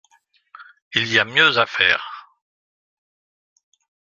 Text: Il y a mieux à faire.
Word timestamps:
Il 0.95 1.07
y 1.13 1.19
a 1.19 1.25
mieux 1.25 1.59
à 1.59 1.67
faire. 1.67 2.27